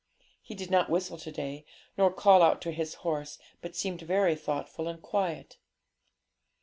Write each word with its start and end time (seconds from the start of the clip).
He 0.41 0.55
did 0.55 0.71
not 0.71 0.89
whistle 0.89 1.19
to 1.19 1.31
day, 1.31 1.63
nor 1.95 2.11
call 2.11 2.41
out 2.41 2.59
to 2.63 2.71
his 2.71 2.95
horse, 3.05 3.37
but 3.61 3.75
seemed 3.75 4.01
very 4.01 4.33
thoughtful 4.35 4.87
and 4.87 4.99
quiet. 4.99 5.59